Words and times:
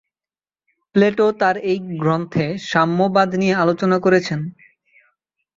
Plato 0.95 1.25
তার 1.41 1.55
এই 1.71 1.77
গ্রন্থে 2.01 2.45
সাম্যবাদ 2.71 3.29
নিয়ে 3.41 3.55
আলোচনা 3.55 3.97
করেছেন। 3.99 4.39